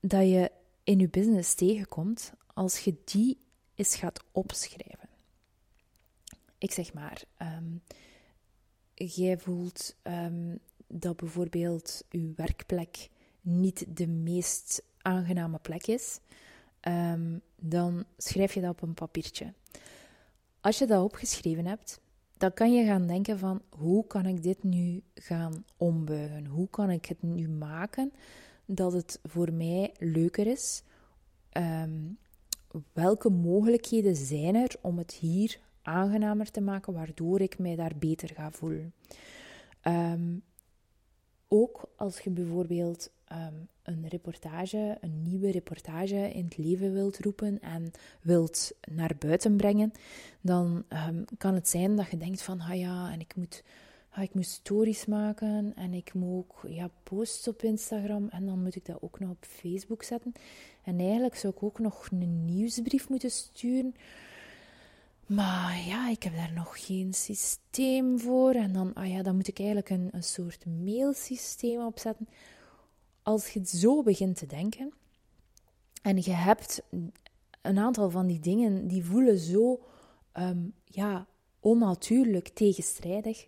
dat 0.00 0.22
je 0.22 0.50
in 0.84 0.98
je 0.98 1.08
business 1.08 1.54
tegenkomt, 1.54 2.32
als 2.46 2.78
je 2.78 2.96
die 3.04 3.38
eens 3.74 3.96
gaat 3.96 4.24
opschrijven. 4.32 5.08
Ik 6.58 6.72
zeg 6.72 6.92
maar, 6.92 7.22
um, 7.38 7.82
jij 8.94 9.38
voelt 9.38 9.96
um, 10.02 10.58
dat 10.86 11.16
bijvoorbeeld 11.16 12.04
je 12.10 12.32
werkplek 12.36 13.08
niet 13.40 13.96
de 13.96 14.06
meest 14.06 14.82
aangename 15.02 15.58
plek 15.58 15.86
is. 15.86 16.20
Ehm, 16.80 17.38
dan 17.56 18.04
schrijf 18.16 18.54
je 18.54 18.60
dat 18.60 18.70
op 18.70 18.82
een 18.82 18.94
papiertje. 18.94 19.52
Als 20.60 20.78
je 20.78 20.86
dat 20.86 21.04
opgeschreven 21.04 21.66
hebt, 21.66 22.00
dan 22.40 22.52
kan 22.52 22.74
je 22.74 22.84
gaan 22.84 23.06
denken 23.06 23.38
van 23.38 23.62
hoe 23.68 24.06
kan 24.06 24.26
ik 24.26 24.42
dit 24.42 24.62
nu 24.62 25.02
gaan 25.14 25.64
ombuigen? 25.76 26.46
Hoe 26.46 26.68
kan 26.68 26.90
ik 26.90 27.06
het 27.06 27.22
nu 27.22 27.48
maken 27.48 28.12
dat 28.66 28.92
het 28.92 29.20
voor 29.22 29.52
mij 29.52 29.94
leuker 29.98 30.46
is? 30.46 30.82
Ehm, 31.50 31.98
welke 32.92 33.30
mogelijkheden 33.30 34.16
zijn 34.16 34.54
er 34.54 34.74
om 34.80 34.98
het 34.98 35.12
hier 35.12 35.60
aangenamer 35.82 36.50
te 36.50 36.60
maken, 36.60 36.92
waardoor 36.92 37.40
ik 37.40 37.58
mij 37.58 37.76
daar 37.76 37.96
beter 37.98 38.28
ga 38.28 38.50
voelen? 38.50 38.92
Ehm, 39.80 40.36
ook 41.50 41.90
als 41.96 42.20
je 42.20 42.30
bijvoorbeeld 42.30 43.10
Ehm, 43.30 43.54
een 43.82 44.08
reportage, 44.08 44.98
een 45.00 45.22
nieuwe 45.22 45.50
reportage 45.50 46.30
in 46.32 46.44
het 46.44 46.56
leven 46.56 46.92
wilt 46.92 47.18
roepen 47.18 47.60
en 47.60 47.90
wilt 48.20 48.72
naar 48.92 49.12
buiten 49.18 49.56
brengen, 49.56 49.92
dan 50.40 50.84
um, 51.08 51.24
kan 51.38 51.54
het 51.54 51.68
zijn 51.68 51.96
dat 51.96 52.10
je 52.10 52.16
denkt 52.16 52.42
van, 52.42 52.60
ah 52.60 52.78
ja, 52.78 53.12
en 53.12 53.20
ik 53.20 53.36
moet, 53.36 53.62
ah, 54.10 54.22
ik 54.22 54.34
moet 54.34 54.46
stories 54.46 55.06
maken 55.06 55.72
en 55.76 55.94
ik 55.94 56.14
moet 56.14 56.38
ook 56.38 56.64
ja, 56.68 56.90
posts 57.02 57.48
op 57.48 57.62
Instagram 57.62 58.28
en 58.28 58.46
dan 58.46 58.62
moet 58.62 58.76
ik 58.76 58.86
dat 58.86 59.02
ook 59.02 59.18
nog 59.18 59.30
op 59.30 59.44
Facebook 59.48 60.02
zetten. 60.02 60.32
En 60.84 60.98
eigenlijk 60.98 61.36
zou 61.36 61.52
ik 61.56 61.62
ook 61.62 61.78
nog 61.78 62.08
een 62.10 62.44
nieuwsbrief 62.44 63.08
moeten 63.08 63.30
sturen. 63.30 63.94
Maar 65.34 65.78
ja, 65.86 66.08
ik 66.08 66.22
heb 66.22 66.34
daar 66.34 66.52
nog 66.52 66.86
geen 66.86 67.14
systeem 67.14 68.18
voor. 68.18 68.52
En 68.52 68.72
dan, 68.72 68.94
ah 68.94 69.08
ja, 69.08 69.22
dan 69.22 69.36
moet 69.36 69.48
ik 69.48 69.58
eigenlijk 69.58 69.90
een, 69.90 70.08
een 70.12 70.22
soort 70.22 70.66
mailsysteem 70.66 71.84
opzetten 71.84 72.28
als 73.22 73.48
je 73.48 73.66
zo 73.66 74.02
begint 74.02 74.36
te 74.36 74.46
denken 74.46 74.92
en 76.02 76.16
je 76.16 76.30
hebt 76.30 76.82
een 77.62 77.78
aantal 77.78 78.10
van 78.10 78.26
die 78.26 78.40
dingen 78.40 78.88
die 78.88 79.04
voelen 79.04 79.38
zo 79.38 79.80
ehm, 80.32 80.68
ja, 80.84 81.26
onnatuurlijk 81.60 82.48
tegenstrijdig, 82.48 83.46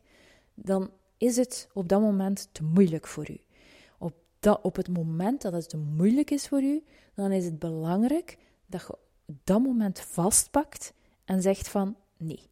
dan 0.55 0.91
is 1.17 1.37
het 1.37 1.69
op 1.73 1.89
dat 1.89 2.01
moment 2.01 2.49
te 2.53 2.62
moeilijk 2.65 3.07
voor 3.07 3.31
u. 3.31 3.41
Op, 3.99 4.15
dat, 4.41 4.61
op 4.62 4.77
het 4.77 4.89
moment 4.89 5.43
dat 5.43 5.53
het 5.53 5.69
te 5.69 5.77
moeilijk 5.77 6.31
is 6.31 6.49
voor 6.49 6.62
u, 6.62 6.85
dan 7.15 7.33
is 7.33 7.45
het 7.45 7.59
belangrijk 7.59 8.39
dat 8.67 8.81
je 8.81 8.97
dat 9.45 9.62
moment 9.62 10.01
vastpakt 10.01 10.93
en 11.25 11.43
zegt 11.43 11.69
van 11.69 11.97
nee, 12.17 12.50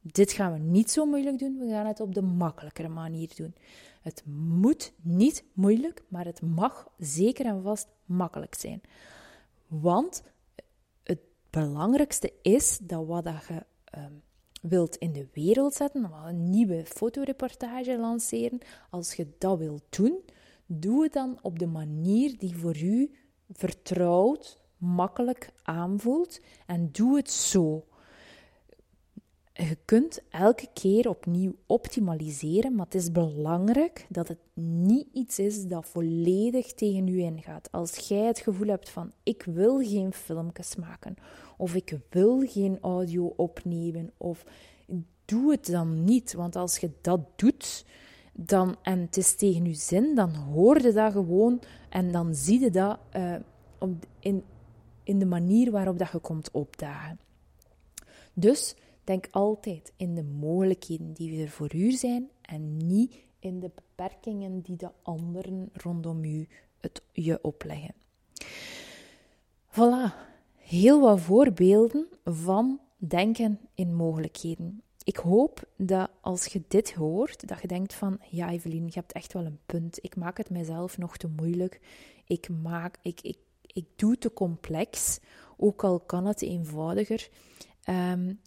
dit 0.00 0.32
gaan 0.32 0.52
we 0.52 0.58
niet 0.58 0.90
zo 0.90 1.06
moeilijk 1.06 1.38
doen, 1.38 1.58
we 1.58 1.68
gaan 1.68 1.86
het 1.86 2.00
op 2.00 2.14
de 2.14 2.22
makkelijkere 2.22 2.88
manier 2.88 3.32
doen. 3.36 3.54
Het 4.02 4.22
moet 4.26 4.92
niet 5.02 5.44
moeilijk, 5.52 6.02
maar 6.08 6.24
het 6.24 6.42
mag 6.42 6.88
zeker 6.98 7.46
en 7.46 7.62
vast 7.62 7.88
makkelijk 8.04 8.54
zijn. 8.54 8.80
Want 9.66 10.22
het 11.02 11.20
belangrijkste 11.50 12.32
is 12.42 12.78
dat 12.82 13.06
wat 13.06 13.24
dat 13.24 13.46
je 13.48 13.66
ehm, 13.84 14.12
wilt 14.62 14.96
in 14.96 15.12
de 15.12 15.28
wereld 15.32 15.74
zetten, 15.74 16.12
een 16.12 16.50
nieuwe 16.50 16.84
fotoreportage 16.86 17.98
lanceren, 17.98 18.58
als 18.90 19.14
je 19.14 19.28
dat 19.38 19.58
wilt 19.58 19.84
doen, 19.88 20.24
doe 20.66 21.02
het 21.02 21.12
dan 21.12 21.38
op 21.42 21.58
de 21.58 21.66
manier 21.66 22.38
die 22.38 22.56
voor 22.56 22.76
u 22.76 23.14
vertrouwd, 23.50 24.62
makkelijk 24.76 25.52
aanvoelt 25.62 26.40
en 26.66 26.92
doe 26.92 27.16
het 27.16 27.30
zo 27.30 27.86
je 29.58 29.76
kunt 29.84 30.20
elke 30.30 30.68
keer 30.72 31.08
opnieuw 31.08 31.54
optimaliseren, 31.66 32.74
maar 32.74 32.84
het 32.84 32.94
is 32.94 33.12
belangrijk 33.12 34.06
dat 34.08 34.28
het 34.28 34.38
niet 34.54 35.06
iets 35.12 35.38
is 35.38 35.66
dat 35.66 35.86
volledig 35.86 36.72
tegen 36.72 37.08
u 37.08 37.20
ingaat. 37.20 37.72
Als 37.72 37.96
jij 37.96 38.26
het 38.26 38.38
gevoel 38.38 38.68
hebt 38.68 38.88
van 38.88 39.12
ik 39.22 39.42
wil 39.42 39.78
geen 39.78 40.12
filmpjes 40.12 40.76
maken, 40.76 41.16
of 41.56 41.74
ik 41.74 41.98
wil 42.10 42.46
geen 42.46 42.78
audio 42.80 43.32
opnemen, 43.36 44.12
of 44.16 44.44
doe 45.24 45.50
het 45.50 45.66
dan 45.66 46.04
niet. 46.04 46.32
Want 46.32 46.56
als 46.56 46.78
je 46.78 46.90
dat 47.00 47.20
doet, 47.36 47.84
dan, 48.32 48.76
en 48.82 49.00
het 49.00 49.16
is 49.16 49.34
tegen 49.34 49.64
je 49.64 49.74
zin, 49.74 50.14
dan 50.14 50.34
hoor 50.34 50.82
je 50.82 50.92
dat 50.92 51.12
gewoon 51.12 51.60
en 51.88 52.12
dan 52.12 52.34
zie 52.34 52.60
je 52.60 52.70
dat 52.70 52.98
uh, 53.16 53.34
op, 53.78 53.90
in, 54.20 54.44
in 55.02 55.18
de 55.18 55.26
manier 55.26 55.70
waarop 55.70 55.98
dat 55.98 56.12
je 56.12 56.18
komt 56.18 56.50
opdagen. 56.50 57.18
Dus 58.34 58.74
Denk 59.08 59.28
altijd 59.30 59.92
in 59.96 60.14
de 60.14 60.22
mogelijkheden 60.22 61.12
die 61.12 61.42
er 61.42 61.48
voor 61.48 61.74
u 61.74 61.90
zijn 61.90 62.28
en 62.42 62.76
niet 62.76 63.14
in 63.38 63.60
de 63.60 63.70
beperkingen 63.74 64.60
die 64.60 64.76
de 64.76 64.90
anderen 65.02 65.70
rondom 65.72 66.24
u 66.24 66.48
het 66.80 67.02
je 67.12 67.38
opleggen. 67.42 67.94
Voilà, 69.70 70.14
heel 70.54 71.00
wat 71.00 71.20
voorbeelden 71.20 72.06
van 72.24 72.80
denken 72.96 73.60
in 73.74 73.94
mogelijkheden. 73.94 74.82
Ik 75.04 75.16
hoop 75.16 75.68
dat 75.76 76.10
als 76.20 76.46
je 76.46 76.62
dit 76.68 76.92
hoort, 76.92 77.48
dat 77.48 77.60
je 77.60 77.68
denkt 77.68 77.94
van, 77.94 78.18
ja 78.30 78.50
Evelien, 78.50 78.86
je 78.86 78.92
hebt 78.92 79.12
echt 79.12 79.32
wel 79.32 79.44
een 79.44 79.60
punt. 79.66 80.04
Ik 80.04 80.16
maak 80.16 80.36
het 80.36 80.50
mezelf 80.50 80.98
nog 80.98 81.16
te 81.16 81.28
moeilijk. 81.36 81.80
Ik, 82.24 82.48
maak, 82.48 82.98
ik, 83.02 83.20
ik, 83.20 83.38
ik 83.66 83.86
doe 83.96 84.18
te 84.18 84.32
complex, 84.32 85.20
ook 85.56 85.84
al 85.84 86.00
kan 86.00 86.26
het 86.26 86.42
eenvoudiger. 86.42 87.28
Um, 87.84 88.40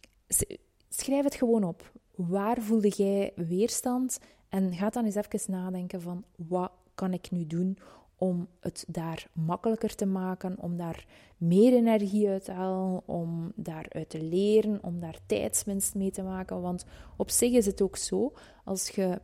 schrijf 0.89 1.23
het 1.23 1.35
gewoon 1.35 1.63
op. 1.63 1.91
Waar 2.15 2.61
voelde 2.61 2.89
jij 2.89 3.33
weerstand? 3.35 4.19
En 4.49 4.73
ga 4.73 4.89
dan 4.89 5.05
eens 5.05 5.15
even 5.15 5.51
nadenken 5.51 6.01
van 6.01 6.23
wat 6.35 6.71
kan 6.95 7.13
ik 7.13 7.31
nu 7.31 7.47
doen 7.47 7.77
om 8.15 8.47
het 8.59 8.85
daar 8.87 9.27
makkelijker 9.33 9.95
te 9.95 10.05
maken, 10.05 10.55
om 10.59 10.77
daar 10.77 11.05
meer 11.37 11.73
energie 11.73 12.29
uit 12.29 12.45
te 12.45 12.51
halen, 12.51 13.07
om 13.07 13.51
daaruit 13.55 14.09
te 14.09 14.23
leren, 14.23 14.83
om 14.83 14.99
daar 14.99 15.19
tijdswinst 15.25 15.95
mee 15.95 16.11
te 16.11 16.21
maken. 16.21 16.61
Want 16.61 16.85
op 17.17 17.29
zich 17.29 17.51
is 17.51 17.65
het 17.65 17.81
ook 17.81 17.97
zo, 17.97 18.33
als 18.65 18.89
je 18.89 19.21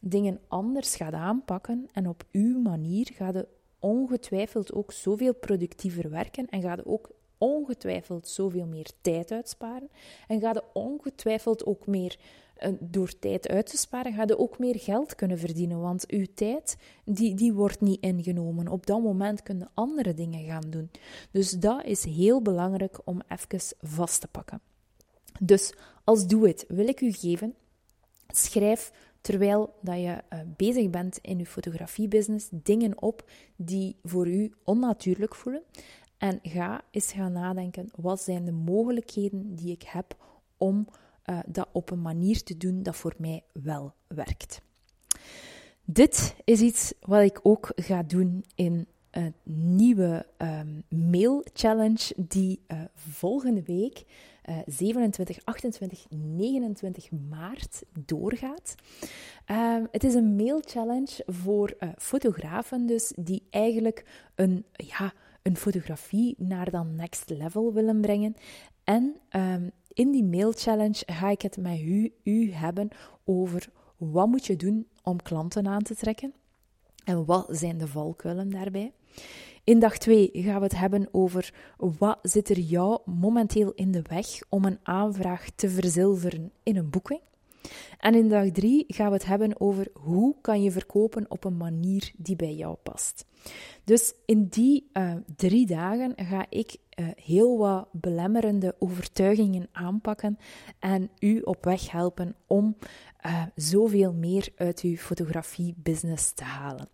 dingen 0.00 0.40
anders 0.48 0.96
gaat 0.96 1.12
aanpakken 1.12 1.86
en 1.92 2.08
op 2.08 2.24
uw 2.32 2.60
manier, 2.60 3.10
gaat 3.14 3.34
je 3.34 3.48
ongetwijfeld 3.78 4.72
ook 4.72 4.92
zoveel 4.92 5.34
productiever 5.34 6.10
werken 6.10 6.46
en 6.46 6.62
gaat 6.62 6.78
je 6.78 6.86
ook 6.86 7.10
ongetwijfeld 7.38 8.28
zoveel 8.28 8.66
meer 8.66 8.90
tijd 9.00 9.30
uitsparen 9.30 9.90
en 10.28 10.40
gaat 10.40 10.54
je 10.54 10.64
ongetwijfeld 10.72 11.66
ook 11.66 11.86
meer 11.86 12.18
door 12.80 13.18
tijd 13.18 13.48
uit 13.48 13.66
te 13.66 13.76
sparen, 13.76 14.12
ga 14.12 14.24
je 14.26 14.38
ook 14.38 14.58
meer 14.58 14.78
geld 14.78 15.14
kunnen 15.14 15.38
verdienen. 15.38 15.80
Want 15.80 16.08
uw 16.10 16.26
tijd, 16.34 16.76
die, 17.04 17.34
die 17.34 17.52
wordt 17.52 17.80
niet 17.80 18.00
ingenomen. 18.00 18.68
Op 18.68 18.86
dat 18.86 19.02
moment 19.02 19.42
kun 19.42 19.58
je 19.58 19.66
andere 19.74 20.14
dingen 20.14 20.44
gaan 20.46 20.70
doen. 20.70 20.90
Dus 21.30 21.50
dat 21.50 21.84
is 21.84 22.04
heel 22.04 22.42
belangrijk 22.42 22.98
om 23.04 23.22
even 23.28 23.76
vast 23.80 24.20
te 24.20 24.28
pakken. 24.28 24.60
Dus 25.40 25.74
als 26.04 26.26
doe 26.26 26.48
it 26.48 26.64
wil 26.68 26.88
ik 26.88 27.00
u 27.00 27.12
geven, 27.12 27.54
schrijf 28.26 28.92
terwijl 29.20 29.74
dat 29.80 29.96
je 29.96 30.22
uh, 30.32 30.40
bezig 30.56 30.90
bent 30.90 31.18
in 31.22 31.38
je 31.38 31.46
fotografiebusiness 31.46 32.48
dingen 32.50 33.02
op 33.02 33.30
die 33.56 33.96
voor 34.02 34.28
u 34.28 34.52
onnatuurlijk 34.64 35.34
voelen. 35.34 35.62
En 36.18 36.38
ga 36.42 36.82
eens 36.90 37.12
gaan 37.12 37.32
nadenken, 37.32 37.90
wat 37.96 38.20
zijn 38.20 38.44
de 38.44 38.52
mogelijkheden 38.52 39.54
die 39.54 39.72
ik 39.72 39.82
heb 39.82 40.16
om 40.56 40.88
uh, 41.26 41.38
dat 41.46 41.68
op 41.72 41.90
een 41.90 42.02
manier 42.02 42.42
te 42.42 42.56
doen 42.56 42.82
dat 42.82 42.96
voor 42.96 43.14
mij 43.18 43.42
wel 43.52 43.92
werkt. 44.06 44.60
Dit 45.84 46.34
is 46.44 46.60
iets 46.60 46.92
wat 47.00 47.22
ik 47.22 47.40
ook 47.42 47.72
ga 47.74 48.02
doen 48.02 48.44
in 48.54 48.86
een 49.10 49.34
nieuwe 49.76 50.26
um, 50.38 50.82
mail 51.10 51.44
challenge 51.52 52.12
die 52.16 52.60
uh, 52.68 52.80
volgende 52.94 53.62
week 53.62 54.04
uh, 54.48 54.56
27, 54.66 55.38
28, 55.44 56.06
29 56.10 57.10
maart 57.28 57.82
doorgaat. 57.92 58.74
Uh, 59.50 59.76
het 59.90 60.04
is 60.04 60.14
een 60.14 60.36
mail 60.36 60.60
challenge 60.64 61.22
voor 61.26 61.74
uh, 61.80 61.88
fotografen, 61.96 62.86
dus 62.86 63.12
die 63.16 63.42
eigenlijk 63.50 64.04
een, 64.34 64.64
ja, 64.72 65.12
een 65.48 65.56
fotografie 65.56 66.34
naar 66.38 66.70
dat 66.70 66.86
next 66.86 67.30
level 67.30 67.72
willen 67.72 68.00
brengen. 68.00 68.36
En 68.84 69.16
um, 69.30 69.70
in 69.92 70.10
die 70.10 70.24
mail 70.24 70.52
challenge 70.52 71.02
ga 71.06 71.30
ik 71.30 71.42
het 71.42 71.56
met 71.56 71.80
u, 71.80 72.12
u 72.22 72.52
hebben 72.52 72.88
over 73.24 73.68
wat 73.96 74.28
moet 74.28 74.46
je 74.46 74.56
doen 74.56 74.86
om 75.02 75.22
klanten 75.22 75.66
aan 75.66 75.82
te 75.82 75.94
trekken 75.94 76.34
en 77.04 77.24
wat 77.24 77.46
zijn 77.50 77.78
de 77.78 77.86
valkuilen 77.86 78.50
daarbij. 78.50 78.92
In 79.64 79.78
dag 79.78 79.98
2 79.98 80.30
gaan 80.32 80.58
we 80.58 80.62
het 80.62 80.78
hebben 80.78 81.08
over 81.10 81.54
wat 81.76 82.18
zit 82.22 82.48
er 82.48 82.58
jou 82.58 83.00
momenteel 83.04 83.72
in 83.72 83.90
de 83.92 84.02
weg 84.02 84.26
om 84.48 84.64
een 84.64 84.78
aanvraag 84.82 85.50
te 85.50 85.68
verzilveren 85.68 86.52
in 86.62 86.76
een 86.76 86.90
boeking. 86.90 87.20
En 87.98 88.14
in 88.14 88.28
dag 88.28 88.50
3 88.50 88.84
gaan 88.88 89.06
we 89.06 89.12
het 89.12 89.26
hebben 89.26 89.60
over 89.60 89.88
hoe 89.92 90.34
kan 90.40 90.62
je 90.62 90.70
verkopen 90.70 91.26
op 91.28 91.44
een 91.44 91.56
manier 91.56 92.12
die 92.16 92.36
bij 92.36 92.54
jou 92.54 92.76
past. 92.82 93.26
Dus 93.84 94.14
in 94.26 94.46
die 94.46 94.90
uh, 94.92 95.14
drie 95.36 95.66
dagen 95.66 96.12
ga 96.16 96.46
ik 96.48 96.76
uh, 96.98 97.06
heel 97.16 97.58
wat 97.58 97.88
belemmerende 97.92 98.74
overtuigingen 98.78 99.68
aanpakken 99.72 100.38
en 100.78 101.10
u 101.18 101.40
op 101.40 101.64
weg 101.64 101.90
helpen 101.90 102.34
om 102.46 102.76
uh, 103.26 103.42
zoveel 103.54 104.12
meer 104.12 104.48
uit 104.56 104.80
uw 104.80 104.96
fotografie-business 104.96 106.32
te 106.32 106.44
halen. 106.44 106.88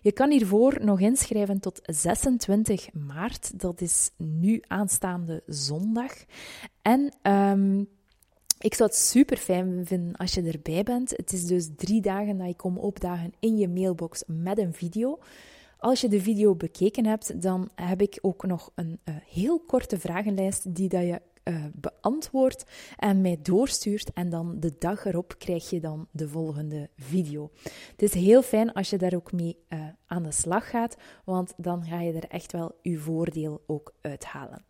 Je 0.00 0.12
kan 0.12 0.30
hiervoor 0.30 0.84
nog 0.84 1.00
inschrijven 1.00 1.60
tot 1.60 1.80
26 1.82 2.92
maart, 2.92 3.60
dat 3.60 3.80
is 3.80 4.10
nu 4.16 4.62
aanstaande 4.66 5.42
zondag. 5.46 6.12
En 6.82 7.12
um, 7.22 7.88
ik 8.58 8.74
zou 8.74 8.88
het 8.88 8.98
super 8.98 9.36
fijn 9.36 9.86
vinden 9.86 10.16
als 10.16 10.34
je 10.34 10.42
erbij 10.42 10.82
bent. 10.82 11.10
Het 11.10 11.32
is 11.32 11.46
dus 11.46 11.68
drie 11.76 12.00
dagen 12.00 12.38
dat 12.38 12.48
ik 12.48 12.56
kom 12.56 12.78
opdagen 12.78 13.32
in 13.38 13.56
je 13.56 13.68
mailbox 13.68 14.22
met 14.26 14.58
een 14.58 14.74
video. 14.74 15.18
Als 15.78 16.00
je 16.00 16.08
de 16.08 16.20
video 16.20 16.54
bekeken 16.54 17.06
hebt, 17.06 17.42
dan 17.42 17.70
heb 17.74 18.02
ik 18.02 18.18
ook 18.20 18.46
nog 18.46 18.70
een 18.74 19.00
uh, 19.04 19.14
heel 19.26 19.60
korte 19.60 19.98
vragenlijst 19.98 20.74
die 20.74 20.88
dat 20.88 21.02
je 21.02 21.20
uh, 21.44 21.64
beantwoordt 21.74 22.64
en 22.96 23.20
mij 23.20 23.38
doorstuurt. 23.42 24.12
En 24.12 24.30
dan 24.30 24.60
de 24.60 24.74
dag 24.78 25.04
erop 25.04 25.34
krijg 25.38 25.70
je 25.70 25.80
dan 25.80 26.08
de 26.10 26.28
volgende 26.28 26.88
video. 26.96 27.50
Het 27.90 28.02
is 28.02 28.14
heel 28.14 28.42
fijn 28.42 28.72
als 28.72 28.90
je 28.90 28.98
daar 28.98 29.14
ook 29.14 29.32
mee 29.32 29.58
uh, 29.68 29.80
aan 30.06 30.22
de 30.22 30.32
slag 30.32 30.70
gaat, 30.70 30.96
want 31.24 31.52
dan 31.56 31.84
ga 31.84 32.00
je 32.00 32.12
er 32.12 32.28
echt 32.28 32.52
wel 32.52 32.74
je 32.82 32.98
voordeel 32.98 33.62
ook 33.66 33.94
uithalen. 34.00 34.64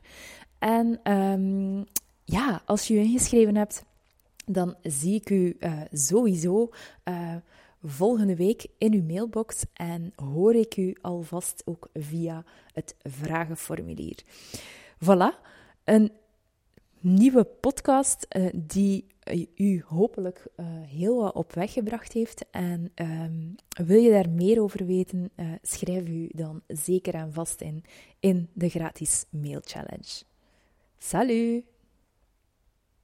En 0.59 1.13
um, 1.13 1.85
ja, 2.25 2.63
als 2.65 2.87
je 2.87 2.95
je 2.95 3.01
ingeschreven 3.01 3.57
hebt, 3.57 3.85
dan 4.45 4.75
zie 4.83 5.15
ik 5.15 5.31
u 5.31 5.57
uh, 5.61 5.81
sowieso 5.93 6.71
uh, 7.05 7.35
volgende 7.85 8.37
week 8.37 8.67
in 8.79 8.93
uw 8.93 9.03
mailbox 9.03 9.65
en 9.73 10.13
hoor 10.17 10.55
ik 10.55 10.77
u 10.77 10.97
alvast 11.01 11.63
ook 11.65 11.89
via 11.95 12.45
het 12.73 12.95
vragenformulier. 13.03 14.23
Voilà, 15.05 15.45
een 15.87 16.13
nieuwe 17.01 17.45
podcast 17.45 18.27
uh, 18.37 18.49
die 18.55 19.07
u 19.55 19.83
hopelijk 19.87 20.47
uh, 20.57 20.67
heel 20.83 21.17
wat 21.17 21.35
op 21.35 21.53
weg 21.53 21.73
gebracht 21.73 22.13
heeft. 22.13 22.45
En 22.51 22.93
um, 22.95 23.55
wil 23.87 24.01
je 24.01 24.11
daar 24.11 24.31
meer 24.31 24.63
over 24.63 24.87
weten, 24.87 25.31
schrijf 25.63 26.09
u 26.09 26.29
dan 26.33 26.63
zeker 26.67 27.15
en 27.15 27.33
vast 27.33 27.61
in 27.61 27.85
in 28.21 28.49
de 28.53 28.69
gratis 28.69 29.25
mail 29.31 29.61
challenge. 29.65 30.23
Salut! 30.99 31.76